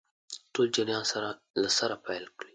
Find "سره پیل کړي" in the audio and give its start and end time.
1.77-2.47